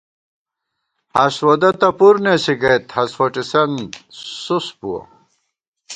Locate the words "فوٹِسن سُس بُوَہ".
3.17-4.99